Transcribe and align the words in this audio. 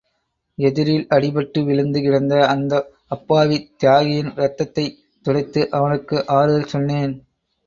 எதிரில் 0.57 1.07
அடிபட்டு 1.09 1.63
விழுந்து 1.63 2.01
கிடந்த 2.01 2.47
அந்த 2.47 2.73
அப்பாவி 3.07 3.69
தியாகியின் 3.77 4.31
இரத்தத்தைத் 4.35 4.97
துடைத்து 5.25 5.69
அவனுக்கு 5.71 6.27
ஆறுதல் 6.31 6.67
சொன்னேன். 6.67 7.15